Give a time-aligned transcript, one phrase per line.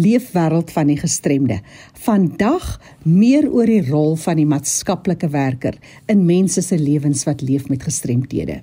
[0.00, 1.60] leefwêreld van die gestremde.
[2.06, 5.76] Vandag meer oor die rol van die maatskaplike werker
[6.10, 8.60] in mense se lewens wat leef met gestremthede.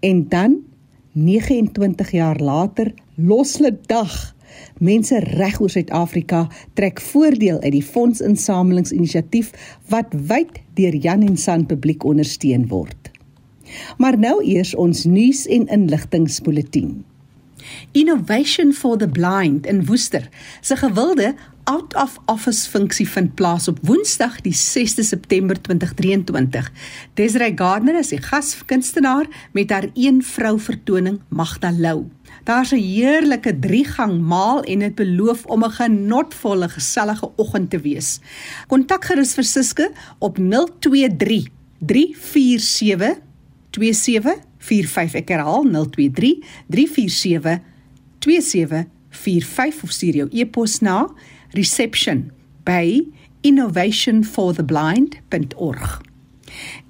[0.00, 0.60] En dan
[1.16, 4.14] 29 jaar later los hulle dag.
[4.78, 6.46] Mense reg oor Suid-Afrika
[6.78, 9.52] trek voordeel uit die fondsinsamelingsinisiatief
[9.92, 13.10] wat wyd deur Jan en San publiek ondersteun word.
[13.98, 16.88] Maar nou eers ons nuus en inligtingspulsatie.
[17.92, 20.28] Innovation for the Blind in Woester
[20.60, 21.34] se gewilde
[21.66, 26.72] out of office funksie vind plaas op Woensdag die 6de September 2023.
[27.18, 32.06] Desiree Gardner is die gaskunstenaar met haar een vrou vertoning Magda Lou.
[32.44, 38.20] Daar's 'n heerlike 3-gang maal en dit beloof om 'n genotvolle gesellige oggend te wees.
[38.66, 41.48] Kontak gerus vir Siske op 023
[41.80, 47.60] 347 2745 ek herhaal 023 347
[48.18, 51.06] 2745 of stuur jou e-pos na
[51.54, 52.26] reception
[52.66, 53.06] by
[53.46, 56.00] innovationfortheblind.org.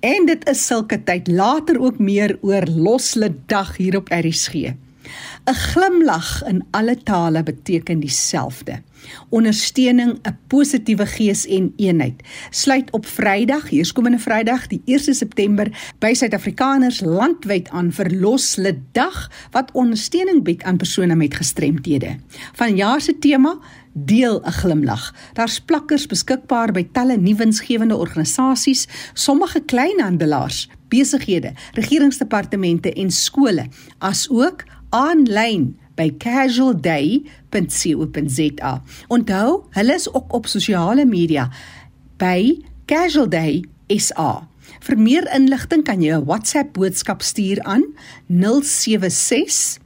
[0.01, 4.55] En dit is sulke tyd later ook meer oor loslede dag hier op RSG.
[5.47, 8.83] 'n Glimlag in alle tale beteken dieselfde.
[9.29, 12.23] Ondersteuning, 'n positiewe gees en eenheid.
[12.51, 19.31] Sluit op Vrydag, hierskomende Vrydag, die 1 September by Suid-Afrikaners landwyd aan vir Loslede Dag
[19.51, 22.17] wat ondersteuning bied aan persone met gestremthede.
[22.53, 23.59] Vanjaar se tema
[23.93, 25.15] deel 'n glimlag.
[25.33, 33.67] Daar's plakkers beskikbaar by talle nuwensgewende organisasies, sommige kleinhandelaars, besighede, regeringsdepartemente en skole,
[33.99, 38.83] asook aanlyn by casualday.co.za.
[39.09, 41.51] Onthou, hulle is ook op sosiale media
[42.21, 44.49] by casualday SA.
[44.87, 47.85] Vir meer inligting kan jy 'n WhatsApp boodskap stuur aan
[48.29, 49.79] 076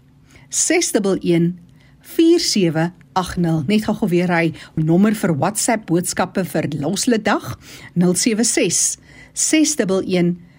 [0.49, 1.53] 611
[2.01, 3.67] 4780.
[3.67, 7.59] Net gou weer hy nommer vir WhatsApp boodskappe vir Loslede dag
[7.95, 8.97] 076
[9.33, 10.50] 611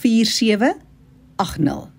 [0.00, 1.90] 4780.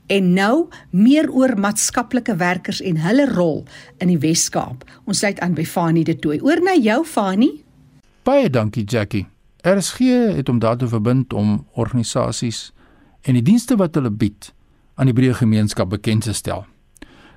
[0.06, 3.64] En nou meer oor maatskaplike werkers en hulle rol
[3.98, 4.84] in die Wes-Kaap.
[5.04, 6.38] Ons sluit aan by Fanie de Tooy.
[6.44, 7.64] Oor na jou Fanie.
[8.22, 9.26] Baie dankie Jackie.
[9.64, 9.98] RSG
[10.36, 12.72] het om daartoe verbind om organisasies
[13.22, 14.52] en die dienste wat hulle bied
[14.94, 16.66] aan die breë gemeenskap bekend te stel.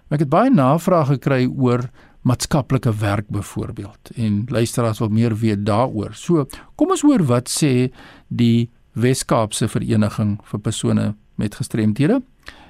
[0.10, 1.88] Ek het baie navrae gekry oor
[2.28, 6.14] maatskaplike werk byvoorbeeld en luisteraars wil meer weet daaroor.
[6.14, 6.46] So,
[6.76, 7.92] kom ons hoor wat sê
[8.28, 12.22] die Wes-Kaapse Vereniging vir persone met gestremthede.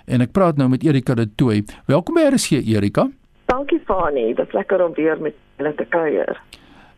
[0.08, 1.64] En ek praat nou met Erika de Tooy.
[1.88, 3.08] Welkom by RSG Erika.
[3.48, 6.42] Dankie Fani, dit is lekker om weer met julle te kuier.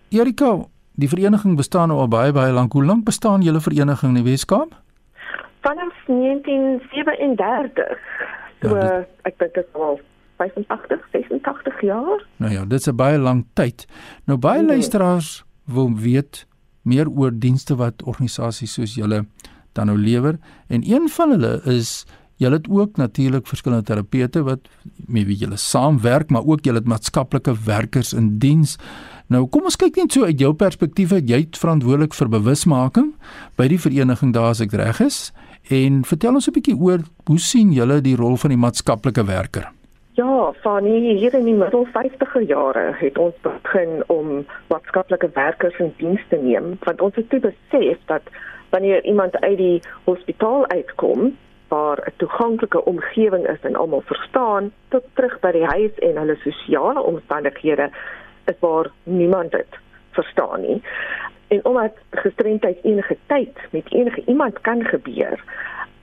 [0.09, 0.55] Erika,
[0.99, 2.73] Die vereniging bestaan nou al baie baie lank.
[2.75, 4.73] Hoe lank bestaan julle vereniging in die Weskaap?
[5.63, 7.99] Vanaf 1937.
[8.59, 9.99] So ja, dit, ek dink dit is al
[10.39, 12.25] 85, 86 jaar.
[12.37, 13.85] Nou ja, dit is 'n baie lang tyd.
[14.25, 14.67] Nou baie nee.
[14.67, 16.47] luisteraars wil weet
[16.81, 19.25] meer oor dienste wat organisasies soos julle
[19.77, 22.05] dan nou lewer en een van hulle is
[22.39, 24.59] julle het ook natuurlik verskillende terapete wat
[25.07, 28.77] met wie julle saamwerk, maar ook julle het maatskaplike werkers in diens.
[29.27, 33.11] Nou kom ons kyk net so uit jou perspektief, jy het verantwoordelik vir bewusmaking
[33.59, 35.33] by die vereniging daar as ek reg is
[35.69, 39.78] en vertel ons 'n bietjie oor hoe sien julle die rol van die maatskaplike werker?
[40.19, 45.93] Ja, van hier in die middel 50er jare het ons begin om maatskaplike werkers in
[45.97, 48.27] diens te neem want ons het toe besef dat
[48.73, 49.77] wanneer iemand uit die
[50.09, 51.37] hospitaal uitkom
[51.67, 56.35] waar 'n toeganklike omgewing is en almal verstaan tot terug by die huis en hulle
[56.43, 57.89] sosiale omstandighede
[58.45, 59.79] is waar niemand dit
[60.11, 60.81] verstaan nie.
[61.47, 65.43] En omdat gestremdheid enige tyd met enige iemand kan gebeur,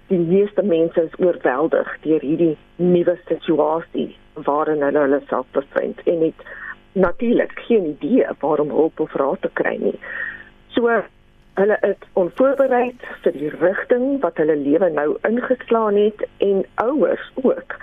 [0.08, 4.08] die meeste mense is oorweldig deur hierdie nuwe situasie
[4.46, 6.46] waarin hulle hulle self bevind en het
[7.06, 9.98] natuurlik geen idee waarom hulp of raad te kry nie.
[10.76, 10.92] So
[11.56, 12.92] hulle is onvoorberei
[13.24, 17.76] vir die rigting wat hulle lewe nou ingeslaan het en ouers ook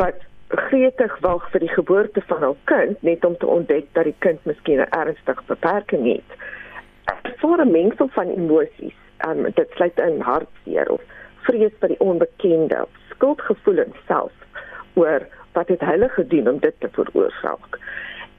[0.00, 4.18] wat gretig wag vir die geboorte van hul kind net om te ontdek dat die
[4.24, 6.28] kind miskien 'n ernstige beperking het.
[7.40, 8.98] Voor 'n mengsel van emosies,
[9.28, 11.00] um, dit sluit in hartseer of
[11.46, 14.32] vrees vir die onbekende, skuldgevoelens self
[14.94, 17.78] oor wat het hulle gedoen om dit te veroorsaak.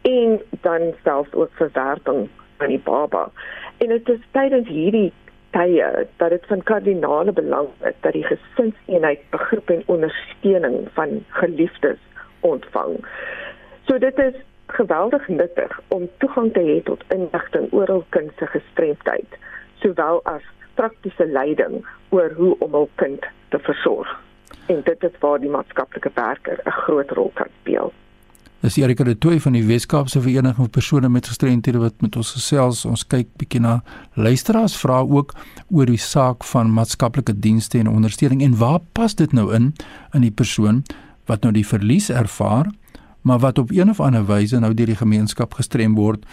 [0.01, 3.29] En dan selfs ook verwerping van die baba.
[3.77, 5.11] En dit is tydens hierdie
[5.53, 12.01] tye dat dit van kardinale belang is dat die gesinseenheid begrip en ondersteuning van geliefdes
[12.39, 12.97] ontvang.
[13.85, 14.33] So dit is
[14.73, 19.37] geweldig nuttig om toegang te hê tot inligting oor hul kind se gestremdheid,
[19.83, 24.19] sowel as praktiese leiding oor hoe om hul kind te versorg.
[24.65, 27.93] En dit is waar die maatskaplike werker 'n groot rol kan speel.
[28.63, 32.31] Dis Erika de Tooi van die Weskaapse Vereniging van persone met gestremthede wat met ons
[32.31, 32.85] gesels.
[32.85, 33.81] Ons kyk bietjie na
[34.15, 35.33] luisteraars vra ook
[35.67, 39.73] oor die saak van maatskaplike dienste en ondersteuning en waar pas dit nou in
[40.13, 40.79] in die persoon
[41.25, 42.71] wat nou die verlies ervaar,
[43.21, 46.23] maar wat op een of ander wyse nou deur die gemeenskap gestrem word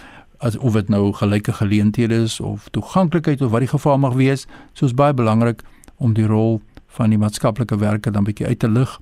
[0.41, 4.47] as of dit nou gelyke geleenthede is of toeganklikheid of wat die geval mag wees,
[4.73, 5.63] soos baie belangrik
[6.01, 6.61] om die rol
[6.97, 8.99] van die maatskaplike werker dan bietjie uit te lig.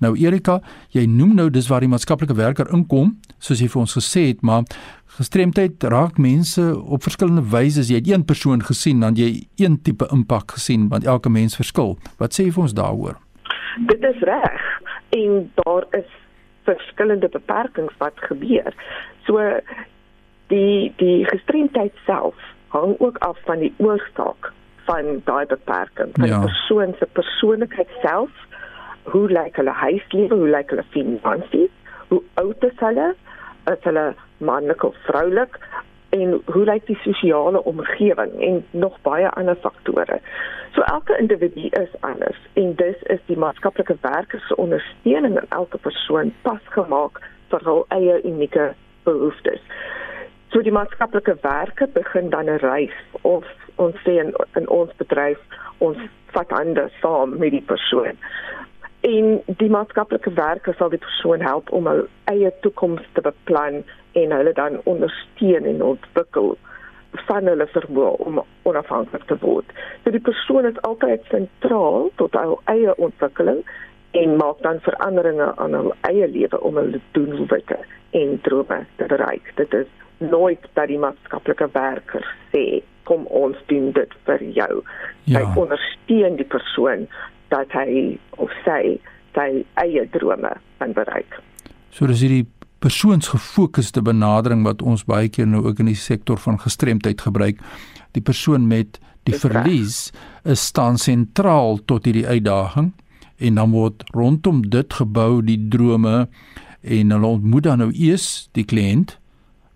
[0.00, 0.58] Nou Erika,
[0.96, 4.40] jy noem nou dis waar die maatskaplike werker inkom, soos jy vir ons gesê het,
[4.42, 4.64] maar
[5.18, 7.84] gestremdheid raak mense op verskillende wyse.
[7.84, 11.98] Jy het een persoon gesien, dan jy een tipe impak gesien, want elke mens verskil.
[12.22, 13.20] Wat sê jy vir ons daaroor?
[13.92, 14.66] Dit is reg
[15.16, 16.08] en daar is
[16.68, 18.72] verskillende beperkings wat gebeur.
[19.26, 19.36] So
[20.50, 24.52] die die gestremdheid self hang ook af van die oorsaak
[24.88, 26.38] van daai beperking van ja.
[26.38, 28.46] die persoon se persoonlikheid self
[29.12, 31.74] hoe lyk hulle huislewe hoe lyk hulle finansies
[32.08, 33.12] hoe oud is hulle
[33.72, 34.06] is hulle
[34.38, 35.58] manlik of vroulik
[36.10, 40.18] en hoe lyk die sosiale omgewing en nog baie ander faktore.
[40.74, 45.78] So elke individu is anders en dis is die maatskaplike werkers se ondersteuning aan elke
[45.78, 48.72] persoon pasgemaak vir hul eie unieke
[49.06, 49.62] behoeftes.
[50.50, 53.44] So die maatskaplike werker begin dan 'n reis of
[53.76, 55.38] ons sê in, in ons bedryf
[55.78, 55.98] ons
[56.34, 58.18] vat hande saam met die persoon.
[59.00, 64.34] En die maatskaplike werker sal die persoon help om hul eie toekoms te beplan en
[64.36, 66.58] hulle dan ondersteun en ontwikkel
[67.28, 69.70] van hulle vermoë om onafhanklik te word.
[70.02, 73.62] So die persoon is altyd sentraal tot hul eie ontwikkeling
[74.18, 77.78] en maak dan veranderinge aan hul eie lewe om hulle doelwitte
[78.10, 79.52] en drome te bereik.
[79.54, 84.82] Dit is nooit dat die maatskaplike werker sê kom ons doen dit vir jou.
[85.24, 85.40] Ja.
[85.40, 87.06] Hy ondersteun die persoon
[87.50, 88.98] dat hy of sy
[89.34, 91.38] sy eie drome kan bereik.
[91.94, 92.46] So dis hierdie
[92.82, 97.60] persoonsgefokusde benadering wat ons baie keer nou ook in die sektor van gestremdheid gebruik.
[98.16, 100.10] Die persoon met die verlies
[100.48, 102.92] is staan sentraal tot hierdie uitdaging
[103.40, 106.26] en dan word rondom dit gebou die drome
[106.80, 109.18] en hulle ontmoet dan nou eers die kliënt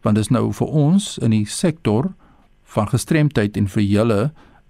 [0.04, 2.12] want dit is nou vir ons in die sektor
[2.74, 4.20] van gestremdheid en vir julle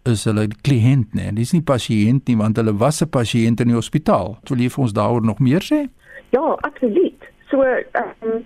[0.09, 1.31] is hulle kliënt nê.
[1.33, 4.37] Dis nie pasiënt nie want hulle was 'n pasiënt in die hospitaal.
[4.49, 5.89] Wil jy vir ons daaroor nog meer sê?
[6.31, 7.20] Ja, absoluut.
[7.51, 8.44] So um,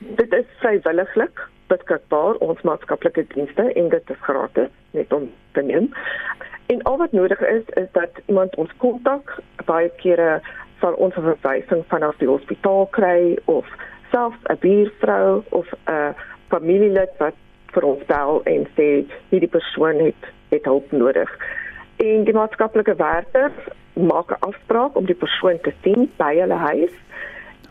[0.00, 5.90] dit is vrywilliglik beskikbaar ons maatskaplike dienste en dit is gratis net om te neem.
[6.66, 10.40] En al wat nodig is is dat iemand ons kontak baie kere
[10.80, 13.66] sal ons 'n verwysing vanaf die hospitaal kry of
[14.10, 16.14] selfs 'n buurvrou of 'n
[16.48, 17.34] familielid wat
[17.72, 21.30] vir ons bel en sê hierdie persoon het het hulp nodig.
[21.96, 23.52] En die maatskaplike werker
[23.92, 26.94] maak 'n afspraak om die persoon te sien by hulle huis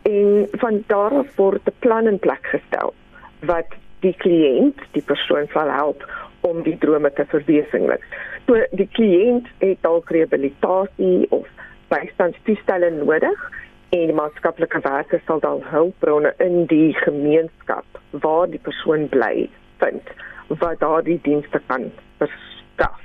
[0.03, 2.94] en van daar af word 'n plan in plek gestel
[3.39, 3.67] wat
[4.00, 6.06] die kliënt, die persoon sal help
[6.41, 8.03] om die drome te verwesenlik.
[8.46, 11.48] So die kliënt het dalk rehabilitasie of
[11.88, 13.51] bystandstoestelle nodig
[13.89, 20.10] en maatskaplike werker sal dan hulpbronne in die gemeenskap waar die persoon bly vind
[20.48, 23.03] wat daardie dienste kan verskaf.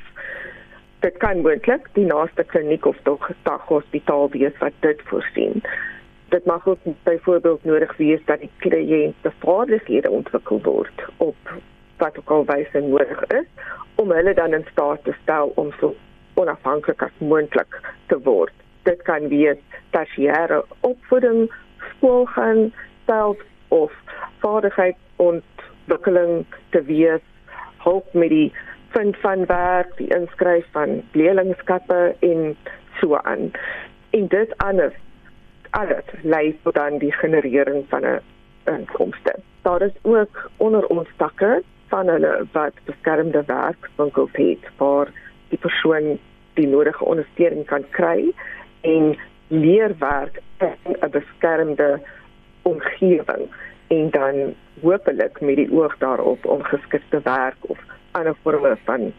[1.06, 5.62] Dit kan moontlik die naaste kliniek of tog daghospitaal wees wat dit voorsien.
[6.34, 11.54] Dit mag ook byvoorbeeld nodig wees dat die kliënt se vaardighede ontwikkel word op
[11.98, 13.46] wat ook al wyse nodig is
[14.02, 15.94] om hulle dan in staat te stel om so
[16.34, 19.58] onafhanklik as moontlik te word dit kan wees
[19.90, 22.72] tersiêre opvoeding, skoolgaan,
[23.06, 23.92] self of
[24.38, 27.24] vaardigheid ontwikkeling te wees,
[27.84, 28.52] hulp met die
[28.92, 32.56] vind van werk, die inskryf van leerlingskappe en
[33.00, 33.50] so aan.
[34.10, 34.94] En dit anders
[35.70, 38.20] alles lei tot dan die generering van 'n
[38.64, 39.34] inkomste.
[39.62, 45.08] Daar is ook onder ons takke van hulle wat beskermde werkswinkels het waar
[45.48, 46.18] die persoon
[46.54, 48.32] die nodige ondersteuning kan kry
[48.82, 49.16] en
[49.48, 52.00] leerwerk in 'n beskermde
[52.62, 53.48] omgewing
[53.88, 57.78] en dan hopelik met die oog daarop om geskikte werk of
[58.10, 59.12] ander vorme van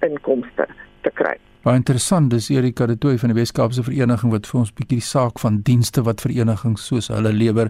[0.00, 0.66] inkomste
[1.00, 1.36] te kry.
[1.60, 5.04] Baie interessant, dis Erika de Tooy van die Weskaapse Vereniging wat vir ons bietjie die
[5.04, 7.68] saak van dienste wat verenigings soos hulle lewer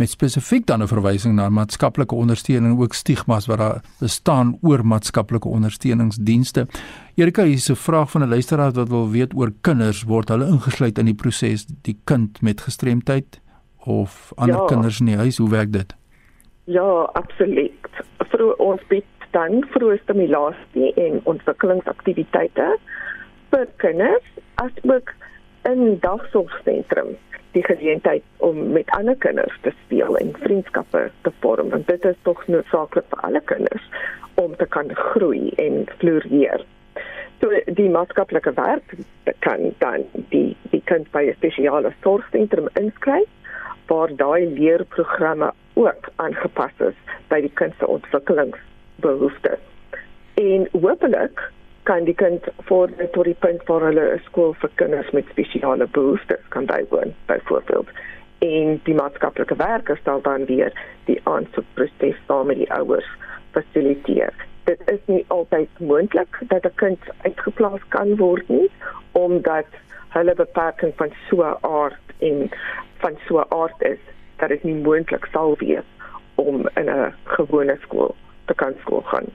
[0.00, 5.48] met spesifiek dan 'n verwysing na maatskaplike ondersteuning ook stigmas wat daar bestaan oor maatskaplike
[5.48, 6.66] ondersteuningsdienste.
[7.14, 10.46] Erika, hier is 'n vraag van 'n luisteraar wat wil weet oor kinders, word hulle
[10.46, 13.40] ingesluit in die proses, die kind met gestremdheid
[13.84, 14.64] of ander ja.
[14.64, 15.94] kinders in die huis, hoe werk dit?
[16.64, 17.88] Ja, absoluut.
[18.18, 22.76] Vir ons bied dan vroeë stimulasie en ontwikkelingsaktiwiteite
[23.50, 25.12] vir kinders asook
[25.62, 31.86] in dagsorgsentrums die geleentheid om met ander kinders te speel en vriendskappe te vorm want
[31.86, 33.88] dit is tog noodsaaklik vir alle kinders
[34.34, 36.64] om te kan groei en floreer.
[37.40, 38.94] So die maatskaplike werk
[39.46, 43.28] kan dan die die kind by 'n spesiale sorgsentrum inskryf
[43.86, 49.58] waar daai leerprogramme ook aangepas is by die kind se ontwikkelingsbehoeftes.
[50.34, 51.40] En hopelik
[51.90, 55.86] kan die kind voor tot die punt waar hulle 'n skool vir kinders met spesiale
[55.86, 57.88] behoeftes kan bywoon byvoorbeeld
[58.38, 60.72] en die maatskaplike werkers sal dan weer
[61.04, 63.08] die aansoekproses saam met die ouers
[63.56, 64.32] fasiliteer.
[64.64, 68.70] Dit is nie altyd moontlik dat 'n kind uitgeplaas kan word nie
[69.12, 69.66] omdat
[70.08, 72.50] hulle beperking van so 'n aard en
[73.02, 74.02] van so 'n aard is
[74.36, 75.88] dat dit nie moontlik sal wees
[76.34, 79.26] om in 'n gewone skool te kan skool gaan.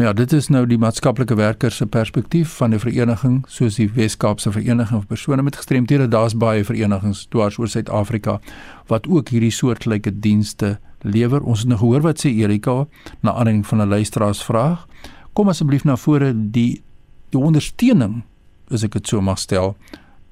[0.00, 4.52] Ja, dit is nou die maatskaplike werkers se perspektief van 'n vereniging soos die Wes-Kaapse
[4.52, 6.08] Vereniging vir persone met gestremthede.
[6.08, 8.40] Daar's baie verenigings dwars oor Suid-Afrika
[8.86, 11.42] wat ook hierdie soortgelyke dienste lewer.
[11.42, 12.86] Ons het nou gehoor wat sê Erika
[13.20, 14.86] na aanleiding van 'n luisteraars vraag.
[15.32, 16.82] Kom asseblief na vore die
[17.28, 18.22] die ondersteuning,
[18.70, 19.76] as ek dit so mag stel,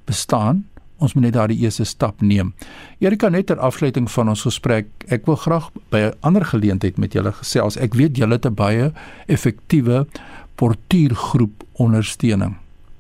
[0.04, 0.64] bestaan
[0.98, 2.52] ons moet net daardie eerste stap neem.
[2.98, 7.12] Erika net ter afsluiting van ons gesprek, ek wil graag by 'n ander geleentheid met
[7.12, 7.76] julle gesels.
[7.76, 8.92] Ek weet julle het 'n baie
[9.26, 10.06] effektiewe
[10.56, 12.56] portuïergroep ondersteuning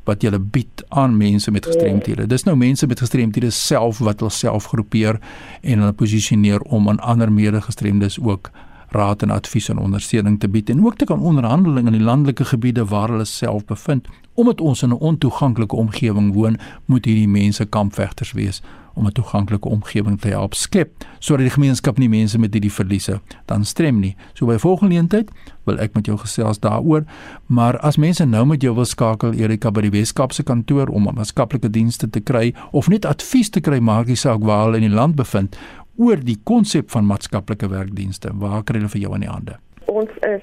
[0.08, 2.26] wat julle bied aan mense met gestremthede.
[2.26, 5.20] Dis nou mense met gestremthede self wat hulle self groepeer
[5.60, 8.50] en hulle posisioneer om aan ander medegestremdes ook
[8.96, 12.44] raad en advies en ondersteuning te bied en ook te kan onderhandeling in die landelike
[12.44, 14.08] gebiede waar hulle self bevind.
[14.38, 18.62] Omdat ons in 'n ontoeganklike omgewing woon, moet hierdie mense kampvegters wees
[18.94, 23.20] om 'n toeganklike omgewing te help skep sodat die gemeenskap nie mense met hierdie verliese
[23.44, 24.16] dan strem nie.
[24.32, 25.30] So by volgende geleentheid
[25.64, 27.04] wil ek met jou gesels daaroor,
[27.46, 31.70] maar as mense nou met jou wil skakel Erika by die Weskaapse kantoor om maatskaplike
[31.70, 34.96] dienste te kry of net advies te kry maak die saak waar hulle in die
[34.96, 35.58] land bevind,
[35.96, 38.30] oor die konsep van maatskaplike werkdienste.
[38.34, 39.56] Waar kry hulle vir jou in die hande?
[39.84, 40.42] Ons is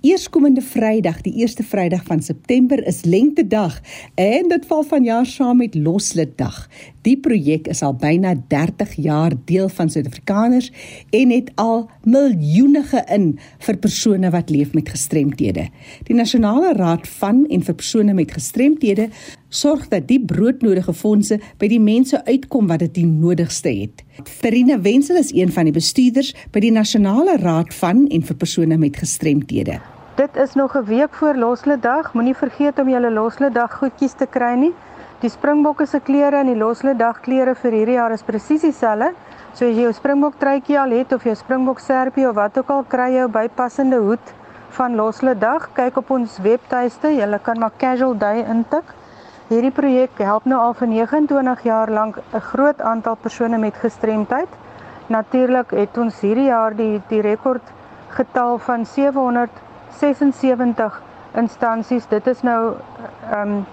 [0.00, 3.80] Eerskomende Vrydag, die eerste Vrydag van September is Lentedag
[4.14, 6.68] en dit val vanjaar saam met Loslitdag.
[7.04, 10.70] Die projek is al byna 30 jaar deel van Suid-Afrikaners
[11.10, 15.68] en het al miljoene in vir persone wat leef met gestremthede.
[16.08, 19.08] Die Nasionale Raad van en vir persone met gestremthede
[19.50, 24.02] sorg dat die broodnodige fondse by die mense uitkom wat dit die nodigste het.
[24.40, 28.78] Terina Wenzel is een van die bestuurders by die Nasionale Raad van en vir persone
[28.78, 29.80] met gestremthede.
[30.16, 32.14] Dit is nog 'n week voor Losledag.
[32.14, 34.72] Moenie vergeet om julle Losledag goedjies te kry nie.
[35.20, 39.12] Die Springbokke se klere en die Losledag klere vir hierdie jaar is presies dieselfde.
[39.54, 42.70] So as jy jou Springbok truitjie al het of jou Springbok serpie of wat ook
[42.70, 44.34] al, kry 'n bypassende hoed
[44.70, 45.72] van Losledag.
[45.74, 48.84] Kyk op ons webtuiste, jy kan maar Casual Day intik.
[49.50, 54.48] Hierdie projek help nou al vir 29 jaar lank 'n groot aantal persone met gestremdheid.
[55.06, 57.62] Natuurlik het ons hierdie jaar die die rekord
[58.08, 61.02] getal van 776
[61.34, 62.06] instansies.
[62.06, 62.74] Dit is nou
[63.30, 63.66] ehm um,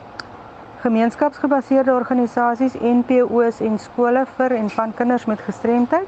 [0.82, 6.08] gemeenskapsgebaseerde organisasies, NPO's en skole vir en van kinders met gestremdheid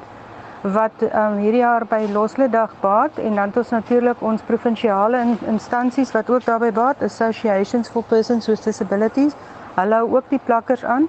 [0.61, 6.11] wat um, hierdie jaar by Losledag baat en dan ons natuurlik ons provinsiale in, instansies
[6.11, 9.33] wat ook daarbey baat, Associations for Persons with Disabilities.
[9.79, 11.07] Hulle hou ook die plakkers aan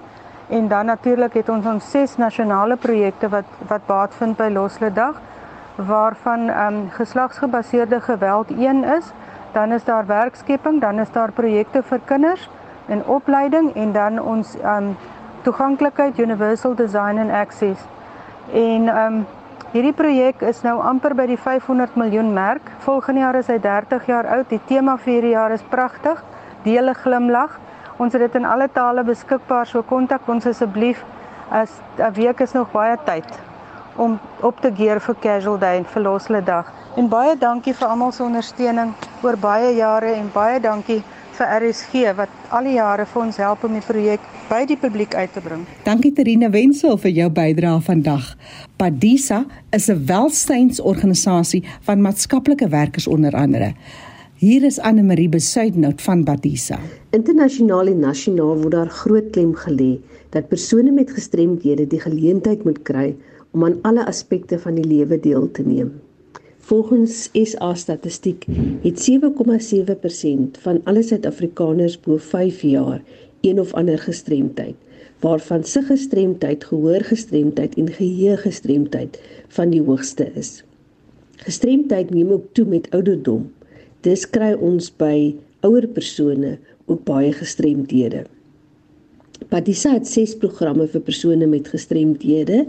[0.49, 5.19] en dan natuurlik het ons ons ses nasionale projekte wat wat baat vind by Losledag
[5.75, 9.11] waarvan um, geslagsgebaseerde geweld een is,
[9.51, 12.49] dan is daar werkskepping, dan is daar projekte vir kinders
[12.87, 14.95] in opleiding en dan ons um
[15.41, 17.81] toeganklikheid universal design and access.
[18.53, 19.25] En um
[19.71, 22.71] hierdie projek is nou amper by die 500 miljoen merk.
[22.85, 24.49] Volgende jaar is hy 30 jaar oud.
[24.49, 26.23] Die tema vir hierdie jaar is pragtig.
[26.63, 27.57] Dele glimlag.
[28.01, 29.67] Ons het dit in alle tale beskikbaar.
[29.69, 31.03] So kontak ons asseblief
[31.49, 33.29] as 'n week is nog baie tyd
[33.95, 36.73] om op te gear vir casual day en vir loslede dag.
[36.95, 41.03] En baie dankie vir almal se ondersteuning oor baie jare en baie dankie
[41.37, 45.15] vir RSG wat al die jare vir ons help om die projek by die publiek
[45.15, 45.65] uit te bring.
[45.83, 48.35] Dankie Terina Wenzel vir jou bydrae vandag.
[48.77, 53.73] Padisa is 'n welsynsorganisasie van maatskaplike werkers onder andere.
[54.41, 56.79] Hier is Anne Marie Besuidnout van Padisa.
[57.13, 59.89] Internasionaal en nasionaal word daar groot klem gelê
[60.33, 63.11] dat persone met gestremdhede die geleentheid moet kry
[63.53, 65.91] om aan alle aspekte van die lewe deel te neem.
[66.71, 67.19] Volgens
[67.51, 68.49] SA statistiek
[68.87, 73.05] het 7,7% van alle Suid-Afrikaners bo 5 jaar
[73.45, 74.75] een of ander gestremdheid,
[75.21, 79.21] waarvan se gestremdheid, gehoorgestremdheid en geheuegestremdheid
[79.53, 80.63] van die hoogste is.
[81.45, 83.51] Gestremdheid neem ook toe met ouderdom.
[84.01, 85.35] Dis kry ons by
[85.67, 88.25] ouer persone ook baie gestremdhede.
[89.49, 92.65] Padisa het 6 programme vir persone met gestremdhede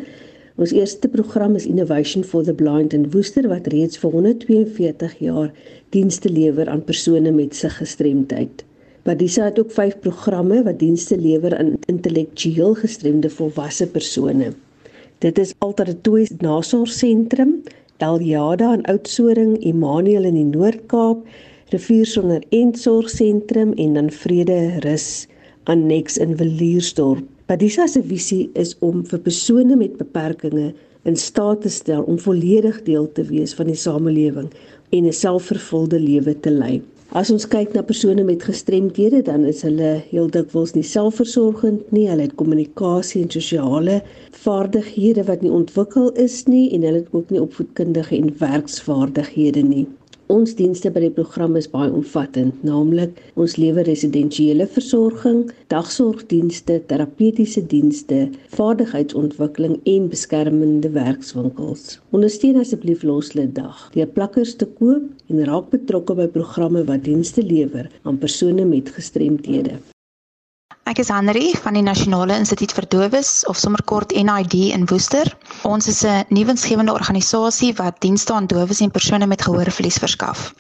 [0.60, 5.48] Ons eerste program is Innovation for the Blind in Woester wat reeds vir 142 jaar
[5.96, 8.64] dienste lewer aan persone met siggestremdheid.
[9.02, 14.52] Padisa het ook 5 programme wat dienste lewer aan intellektueel gestremde volwasse persone.
[15.24, 17.62] Dit is Altaretoe Nasorgsentrum,
[18.02, 21.20] Eljada in Oudtshoorn, Immanuel in die Noord-Kaap,
[21.70, 25.28] Rivier sonder Entsorgsentrum en dan Vrede Rus
[25.70, 27.22] Annex in Viliersdorp.
[27.46, 30.74] Padisa se visie is om vir persone met beperkings
[31.06, 34.50] in staat te stel om volledig deel te wees van die samelewing
[34.90, 36.82] en 'n selfvervulde lewe te lei.
[37.12, 42.06] As ons kyk na persone met gestremdhede, dan is hulle heel dikwels nie selfversorgend nie,
[42.08, 43.98] hulle het kommunikasie en sosiale
[44.46, 49.84] vaardighede wat nie ontwikkel is nie en hulle het ook nie opvoedkundige en werksvaardighede nie.
[50.32, 57.60] Ons dienste by die program is baie omvattend, naamlik ons lewer residensiële versorging, dagsorgdienste, terapeutiese
[57.68, 58.22] dienste,
[58.56, 61.98] vaardigheidsontwikkeling en beskermende werkswinkels.
[62.16, 67.44] Ondersteun asseblief Loslede Dag deur plakkers te koop en raak betrokke by programme wat dienste
[67.44, 69.82] lewer aan persone met gestremthede.
[70.82, 75.28] Ek is Henry van die Nasionale Instituut vir Dowes of sommer kort NID in Woester.
[75.62, 80.52] Ons is 'n nuwensgewende organisasie wat dienste aan dowes en persone met gehoorverlies verskaf.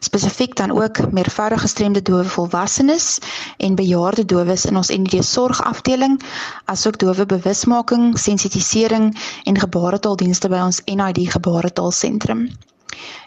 [0.00, 3.18] Spesifiek dan ook meervoudige gestremde dowe volwassenes
[3.56, 6.20] en bejaarde dowes in ons NID sorgafdeling,
[6.64, 12.50] asook dowe bewusmaking, sensitisering en gebaretaaldienste by ons NID gebaretaalsentrum.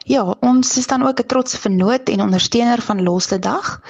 [0.03, 3.81] Ja, ons is dan ook 'n trotse vennoot en ondersteuner van Loste Dag.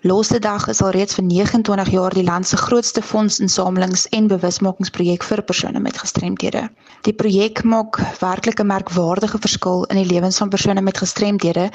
[0.00, 5.22] Loste Dag is al reeds vir 29 jaar die land se grootste fondsinsamelings- en bewusmakingsprojek
[5.22, 6.70] vir persone met gestremdhede.
[7.00, 11.70] Die projek maak werklik 'n merkwaardige verskil in die lewens van persone met gestremdhede,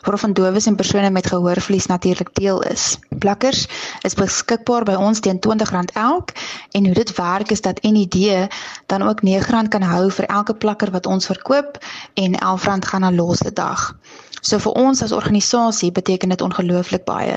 [0.00, 2.98] waarvan dowes en persone met gehoorverlies natuurlik deel is.
[3.18, 3.66] Plakkers
[4.00, 6.30] is beskikbaar by ons teen R20 elk
[6.70, 8.48] en hoe dit werk is dat NID
[8.86, 11.78] dan ook R9 kan hou vir elke plakker wat ons verkoop
[12.14, 13.94] en R11 gaan na Loste Dag.
[14.42, 17.36] So vir ons as organisasie beteken dit ongelooflik baie.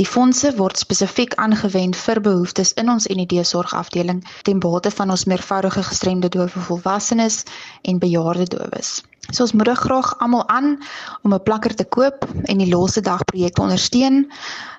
[0.00, 5.24] Die fondse word spesifiek aangewend vir behoeftes in ons NID sorgafdeling ten bate van ons
[5.30, 7.44] meervoudige gestremde dowe volwassenes
[7.82, 9.04] en bejaarde dowes.
[9.30, 10.78] So ons moedig graag almal aan
[11.22, 14.30] om 'n plakker te koop en die Losse Dag projek te ondersteun.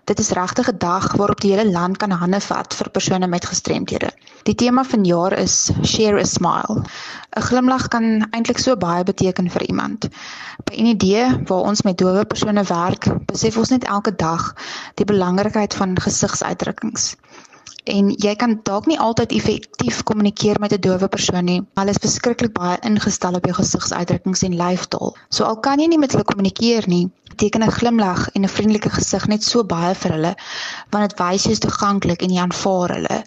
[0.05, 3.45] Dit is regtig 'n dag waarop die hele land kan hande vat vir persone met
[3.45, 4.09] gestremthede.
[4.43, 6.83] Die tema van jaar is Share a Smile.
[7.35, 10.09] 'n Glimlag kan eintlik so baie beteken vir iemand.
[10.63, 14.55] By 'n idee waar ons met dowe persone werk, besef ons net elke dag
[14.95, 17.15] die belangrikheid van gesigsuitdrukkings
[17.91, 21.61] en jy kan dalk nie altyd effektief kommunikeer met 'n dowe persoon nie.
[21.79, 25.15] Hulle is verskriklik baie ingestel op jou gesigsuitdrukkings en lyfstaal.
[25.29, 28.89] So al kan jy nie met hulle kommunikeer nie, beteken 'n glimlag en 'n vriendelike
[28.89, 30.35] gesig net so baie vir hulle
[30.91, 33.25] want dit wys jy is toeganklik en jy aanvaar hulle.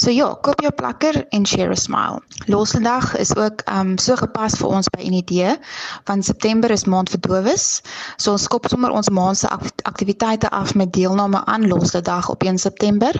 [0.00, 2.22] So ja, koop jou plakker en share a smile.
[2.46, 5.56] Losdag is ook um so gepas vir ons by Unidee
[6.04, 7.82] want September is maand vir dowes.
[8.16, 9.48] So ons skop sommer ons maand se
[9.82, 13.12] aktiwiteite af met deelname aan Losdag op 1 September.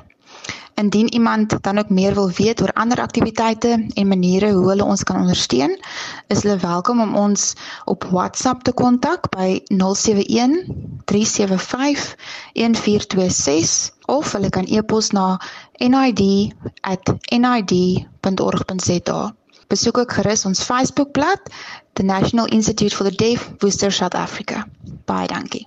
[0.81, 5.03] Indien iemand dan ook meer wil weet oor ander aktiwiteite en maniere hoe hulle ons
[5.03, 5.79] kan ondersteun,
[6.27, 7.53] is hulle welkom om ons
[7.85, 10.65] op WhatsApp te kontak by 071
[11.05, 12.17] 375
[12.53, 15.41] 1426 of hulle kan e-pos na
[15.77, 16.55] nid@nid.org.za.
[19.71, 21.41] Besoek ook gerus ons Facebookblad,
[21.93, 24.67] The National Institute for the Deaf, Worcester, South Africa.
[25.05, 25.67] Baie dankie.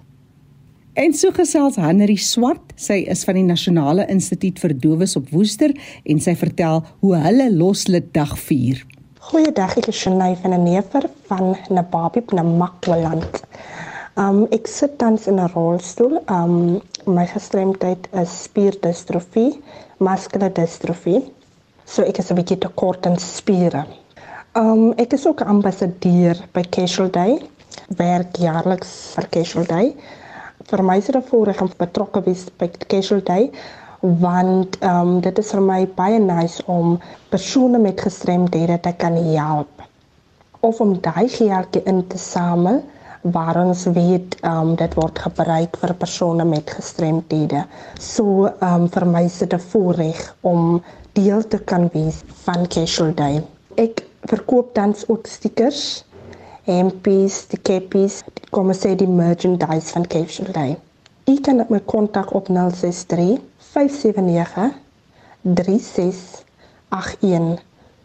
[0.93, 5.71] En so gesels Henry Swart, sy is van die Nasionale Instituut vir Dowes op Woester
[6.05, 8.83] en sy vertel hoe hulle Loslid Dag vier.
[9.31, 13.41] Goeiedag, ek is Shanay van 'n neefer van Nababi op Namakwaland.
[14.21, 16.21] Um ek sit tans in 'n rolstoel.
[16.29, 16.79] Um
[17.09, 19.57] my gestremdheid is spierdistrofie,
[19.97, 21.25] muskulêre distrofie.
[21.85, 23.87] So ek is 'n bietjie tekort aan spiere.
[24.53, 27.41] Um ek is ook ambassadeur by Casual Day,
[27.97, 29.95] werk jaarliks vir Casual Day
[30.73, 33.51] vir my is dit 'n voorreg om betrokke wees by Casual Day
[34.21, 39.15] want ehm um, dit is vir my baie nice om persone met gestremdhede te kan
[39.15, 39.83] help
[40.69, 42.81] of om daai geldjie in te samel
[43.37, 47.63] waar ons weet ehm um, dit word gebruik vir persone met gestremdhede.
[47.99, 50.81] So ehm um, vir my is dit 'n voorreg om
[51.13, 53.43] deel te kan wees van Casual Day.
[53.75, 56.03] Ek verkoop dan ook stickers
[56.67, 60.77] hempies, die keppies, kom ons sê die merchandise van Cape Day.
[61.27, 63.39] U kan my kontak op 063
[63.73, 64.71] 579
[65.43, 67.63] 3681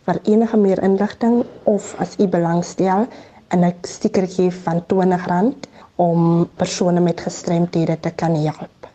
[0.09, 3.07] vir enige meer inligting of as u belangstel
[3.49, 5.55] en 'n stiekertjie van R20
[5.97, 8.88] om persone met gestremthede te kan help.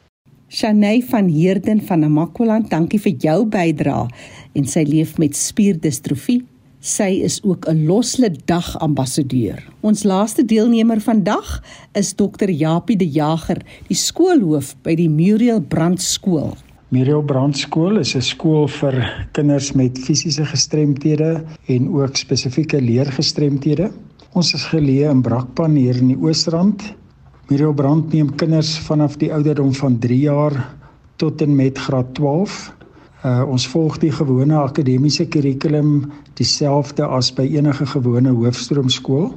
[0.47, 4.07] Shanay van Heerden van Namakwaland, dankie vir jou bydrae
[4.53, 6.45] en sy leef met spierdistrofie
[6.83, 9.63] Sy is ook 'n Loslid Dag ambassadeur.
[9.79, 12.49] Ons laaste deelnemer vandag is Dr.
[12.49, 16.57] Japie De Jager, die skoolhoof by die Muriel Brand skool.
[16.89, 23.91] Muriel Brand skool is 'n skool vir kinders met fisiese gestremthede en ook spesifieke leergestremthede.
[24.33, 26.83] Ons is geleë in Brakpan hier in die Oosrand.
[27.47, 30.75] Muriel Brand neem kinders vanaf die ouderdom van 3 jaar
[31.15, 32.73] tot en met graad 12
[33.23, 39.29] Uh ons volg die gewone akademiese kurrikulum dieselfde as by enige gewone hoofstroomskool.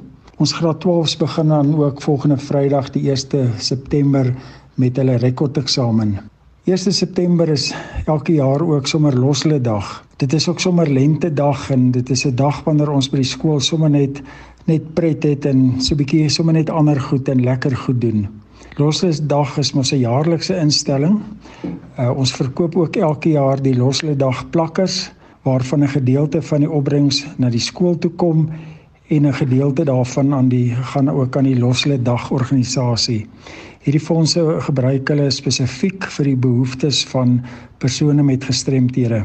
[0.43, 4.33] Ons graad 12s begin dan ook volgende Vrydag die 1 September
[4.75, 6.17] met hulle rekordeksamen.
[6.65, 7.69] 1 September is
[8.11, 10.03] elke jaar ook sommer loslede dag.
[10.17, 13.31] Dit is ook sommer lente dag en dit is 'n dag wanneer ons by die
[13.35, 14.23] skool sommer net
[14.65, 18.27] net pret het en so 'n bietjie sommer net ander goed en lekker goed doen.
[18.77, 21.21] Losledag is mos 'n jaarlikse instelling.
[21.99, 27.27] Uh, ons verkoop ook elke jaar die Losledag plakkers waarvan 'n gedeelte van die opbrengs
[27.37, 28.51] na die skool toe kom
[29.09, 33.27] en 'n gedeelte daarvan aan die gaan ook aan die Losledag organisasie.
[33.81, 37.45] Hierdie fondse gebruik hulle spesifiek vir die behoeftes van
[37.79, 39.25] persone met gestremthede.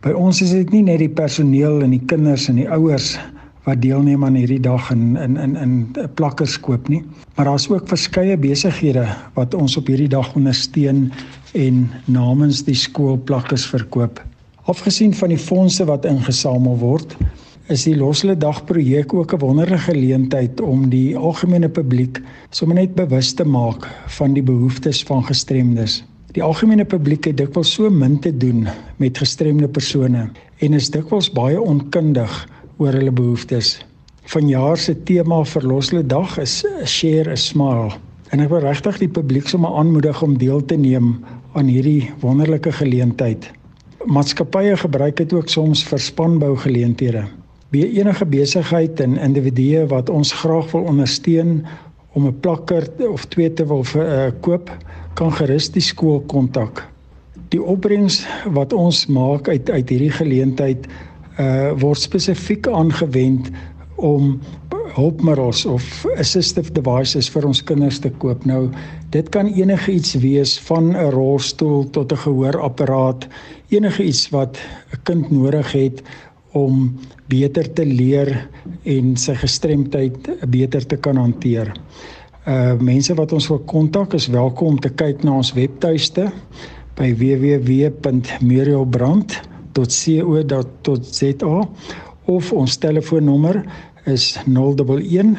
[0.00, 3.18] By ons is dit nie net die personeel en die kinders en die ouers
[3.64, 5.74] wat deelneem aan hierdie dag in in in in
[6.14, 7.02] plakkers koop nie.
[7.34, 11.12] Maar daar's ook verskeie besighede wat ons op hierdie dag ondersteun
[11.52, 14.22] en namens die skool plakkers verkoop.
[14.64, 17.16] Afgesien van die fondse wat ingesamel word,
[17.70, 22.20] is die Loslede Dag projek ook 'n wonderlike geleentheid om die algemene publiek
[22.50, 26.04] sommer net bewus te maak van die behoeftes van gestremdes.
[26.32, 31.30] Die algemene publiek het dikwels so min te doen met gestremde persone en is dikwels
[31.30, 32.48] baie onkundig
[32.80, 33.74] oor hulle behoeftes.
[34.32, 37.92] Vanjaar se tema vir Loslede Dag is Share a Smile.
[38.32, 41.18] En ek wil regtig die publiek sommer aanmoedig om deel te neem
[41.58, 43.50] aan hierdie wonderlike geleentheid.
[44.08, 47.26] Maatskappye gebruik dit ook soms vir spanbou geleenthede.
[47.74, 51.60] Wie enige besigheid en individue wat ons graag wil ondersteun
[52.16, 54.70] om 'n plakker of twee te wil vir, uh, koop,
[55.14, 56.86] kan gerus die skool kontak.
[57.50, 60.86] Die opbrengs wat ons maak uit uit hierdie geleentheid
[61.40, 63.50] uh word spesifiek aangewend
[63.96, 64.40] om
[64.96, 65.84] hulpmiddels of
[66.18, 68.44] assistive devices vir ons kinders te koop.
[68.48, 68.68] Nou
[69.14, 73.28] dit kan enige iets wees van 'n rolstoel tot 'n gehoorapparaat,
[73.68, 74.58] enige iets wat
[74.92, 76.02] 'n kind nodig het
[76.52, 76.98] om
[77.28, 78.48] beter te leer
[78.84, 81.72] en sy gestremdheid beter te kan hanteer.
[82.46, 86.32] Uh mense wat ons wil kontak is welkom om te kyk na ons webtuiste
[86.94, 87.14] by
[89.80, 91.68] www.murielbrand.co.za
[92.26, 93.64] of ons telefoonnommer
[94.06, 95.36] is 011